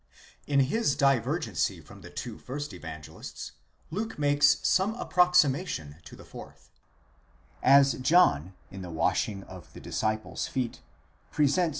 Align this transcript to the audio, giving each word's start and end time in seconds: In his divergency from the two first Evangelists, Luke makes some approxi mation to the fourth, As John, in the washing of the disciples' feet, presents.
In 0.47 0.61
his 0.61 0.95
divergency 0.95 1.79
from 1.79 2.01
the 2.01 2.09
two 2.09 2.39
first 2.39 2.73
Evangelists, 2.73 3.51
Luke 3.91 4.17
makes 4.17 4.57
some 4.67 4.95
approxi 4.95 5.47
mation 5.51 6.01
to 6.05 6.15
the 6.15 6.25
fourth, 6.25 6.71
As 7.61 7.93
John, 7.93 8.55
in 8.71 8.81
the 8.81 8.89
washing 8.89 9.43
of 9.43 9.71
the 9.73 9.79
disciples' 9.79 10.47
feet, 10.47 10.81
presents. 11.29 11.69